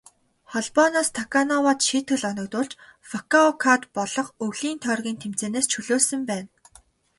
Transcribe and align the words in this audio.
Холбооноос 0.51 1.09
Таканоивад 1.17 1.79
шийтгэл 1.87 2.23
оногдуулж, 2.31 2.73
Фүкүокад 3.09 3.81
болох 3.95 4.27
өвлийн 4.45 4.77
тойргийн 4.85 5.19
тэмцээнээс 5.23 5.65
чөлөөлсөн 5.73 6.21
байна. 6.29 6.49